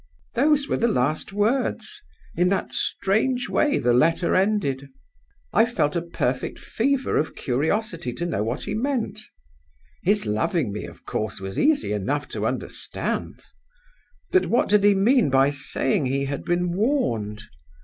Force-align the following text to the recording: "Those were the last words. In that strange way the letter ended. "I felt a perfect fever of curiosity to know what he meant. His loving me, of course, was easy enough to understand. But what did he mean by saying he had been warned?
"Those 0.33 0.67
were 0.67 0.77
the 0.77 0.87
last 0.87 1.31
words. 1.31 2.01
In 2.35 2.49
that 2.49 2.73
strange 2.73 3.47
way 3.49 3.77
the 3.77 3.93
letter 3.93 4.35
ended. 4.35 4.89
"I 5.53 5.67
felt 5.67 5.95
a 5.95 6.01
perfect 6.01 6.57
fever 6.57 7.17
of 7.17 7.35
curiosity 7.35 8.11
to 8.13 8.25
know 8.25 8.41
what 8.43 8.63
he 8.63 8.73
meant. 8.73 9.19
His 10.01 10.25
loving 10.25 10.71
me, 10.73 10.85
of 10.85 11.05
course, 11.05 11.39
was 11.39 11.59
easy 11.59 11.93
enough 11.93 12.27
to 12.29 12.47
understand. 12.47 13.43
But 14.31 14.47
what 14.47 14.69
did 14.69 14.83
he 14.83 14.95
mean 14.95 15.29
by 15.29 15.51
saying 15.51 16.07
he 16.07 16.25
had 16.25 16.45
been 16.45 16.71
warned? 16.75 17.43